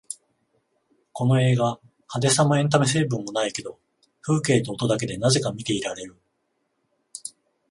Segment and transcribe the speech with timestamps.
[1.13, 1.75] この映画、
[2.09, 3.77] 派手さもエンタメ成分もないけど
[4.21, 6.17] 風景と音だけでなぜか見ていられる